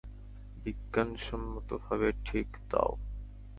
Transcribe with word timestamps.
বিজ্ঞানসম্মতভাবে 0.63 2.09
ঠিক, 2.25 2.47
দাও। 2.71 2.91